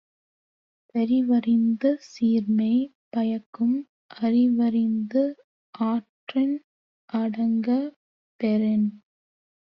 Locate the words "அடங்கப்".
7.09-7.93